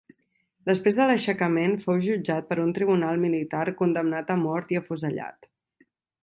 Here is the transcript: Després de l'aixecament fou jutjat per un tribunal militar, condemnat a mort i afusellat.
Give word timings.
Després 0.69 0.95
de 0.99 1.05
l'aixecament 1.09 1.75
fou 1.83 1.99
jutjat 2.05 2.47
per 2.53 2.57
un 2.63 2.71
tribunal 2.77 3.21
militar, 3.27 3.63
condemnat 3.83 4.33
a 4.37 4.39
mort 4.47 4.75
i 4.77 4.81
afusellat. 4.81 5.49